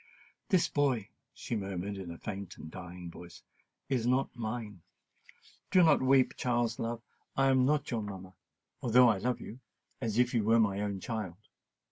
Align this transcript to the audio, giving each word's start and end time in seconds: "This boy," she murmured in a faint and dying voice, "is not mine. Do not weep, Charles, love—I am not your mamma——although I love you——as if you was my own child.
"This 0.49 0.67
boy," 0.67 1.09
she 1.31 1.55
murmured 1.55 1.95
in 1.95 2.09
a 2.09 2.17
faint 2.17 2.57
and 2.57 2.71
dying 2.71 3.11
voice, 3.11 3.43
"is 3.87 4.07
not 4.07 4.35
mine. 4.35 4.81
Do 5.69 5.83
not 5.83 6.01
weep, 6.01 6.35
Charles, 6.35 6.79
love—I 6.79 7.49
am 7.51 7.67
not 7.67 7.91
your 7.91 8.01
mamma——although 8.01 9.09
I 9.09 9.19
love 9.19 9.39
you——as 9.39 10.17
if 10.17 10.33
you 10.33 10.43
was 10.43 10.59
my 10.59 10.81
own 10.81 11.01
child. 11.01 11.37